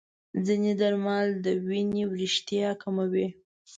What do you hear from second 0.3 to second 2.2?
ځینې درمل د وینې